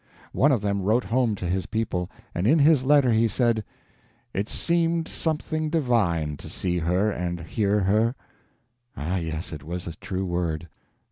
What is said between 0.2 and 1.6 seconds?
One of them wrote home to